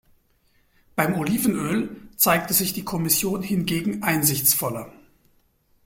[0.95, 4.91] Beim Olivenöl zeigte sich die Kommission hingegen einsichtsvoller.